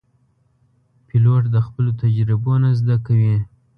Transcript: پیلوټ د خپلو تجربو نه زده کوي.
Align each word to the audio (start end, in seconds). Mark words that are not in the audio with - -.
پیلوټ 1.07 1.43
د 1.55 1.57
خپلو 1.65 1.91
تجربو 2.01 2.53
نه 2.63 2.69
زده 2.79 2.97
کوي. 3.05 3.35